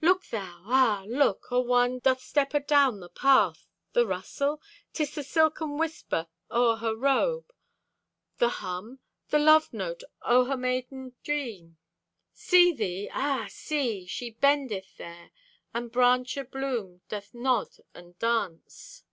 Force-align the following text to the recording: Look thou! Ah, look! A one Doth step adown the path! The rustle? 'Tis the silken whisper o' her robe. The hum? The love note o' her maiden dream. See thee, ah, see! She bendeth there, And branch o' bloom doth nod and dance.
Look 0.00 0.24
thou! 0.28 0.62
Ah, 0.64 1.04
look! 1.06 1.48
A 1.50 1.60
one 1.60 1.98
Doth 1.98 2.22
step 2.22 2.54
adown 2.54 3.00
the 3.00 3.10
path! 3.10 3.68
The 3.92 4.06
rustle? 4.06 4.62
'Tis 4.94 5.14
the 5.14 5.22
silken 5.22 5.76
whisper 5.76 6.26
o' 6.50 6.76
her 6.76 6.96
robe. 6.96 7.52
The 8.38 8.48
hum? 8.48 9.00
The 9.28 9.38
love 9.40 9.74
note 9.74 10.02
o' 10.22 10.46
her 10.46 10.56
maiden 10.56 11.16
dream. 11.22 11.76
See 12.32 12.72
thee, 12.72 13.10
ah, 13.12 13.44
see! 13.50 14.06
She 14.06 14.30
bendeth 14.30 14.96
there, 14.96 15.32
And 15.74 15.92
branch 15.92 16.38
o' 16.38 16.44
bloom 16.44 17.02
doth 17.10 17.34
nod 17.34 17.68
and 17.92 18.18
dance. 18.18 19.04